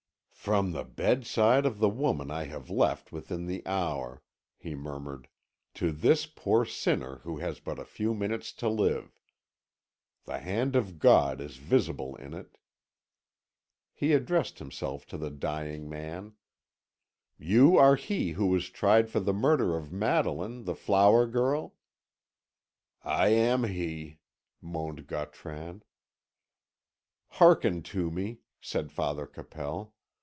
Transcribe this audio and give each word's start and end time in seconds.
"From 0.33 0.71
the 0.71 0.83
bedside 0.83 1.67
of 1.67 1.77
the 1.77 1.87
woman 1.87 2.31
I 2.31 2.45
have 2.45 2.67
left 2.67 3.11
within 3.11 3.45
the 3.45 3.61
hour," 3.67 4.23
he 4.57 4.73
murmured, 4.73 5.27
"to 5.75 5.91
this 5.91 6.25
poor 6.25 6.65
sinner 6.65 7.17
who 7.19 7.37
has 7.37 7.59
but 7.59 7.77
a 7.77 7.85
few 7.85 8.15
minutes 8.15 8.51
to 8.53 8.67
live! 8.67 9.19
The 10.23 10.39
hand 10.39 10.75
of 10.75 10.97
God 10.97 11.41
is 11.41 11.57
visible 11.57 12.15
in 12.15 12.33
it." 12.33 12.57
He 13.93 14.13
addressed 14.13 14.57
himself 14.57 15.05
to 15.09 15.17
the 15.19 15.29
dying 15.29 15.87
man: 15.87 16.33
"You 17.37 17.77
are 17.77 17.95
he 17.95 18.31
who 18.31 18.47
was 18.47 18.71
tried 18.71 19.11
for 19.11 19.19
the 19.19 19.33
murder 19.33 19.77
of 19.77 19.91
Madeline, 19.91 20.63
the 20.65 20.73
flower 20.75 21.27
girl?" 21.27 21.75
"I 23.03 23.27
am 23.27 23.65
he," 23.65 24.17
moaned 24.59 25.05
Gautran. 25.05 25.83
"Hearken 27.33 27.83
to 27.83 28.09
me," 28.09 28.39
said 28.59 28.91
Father 28.91 29.27
Capel. 29.27 29.93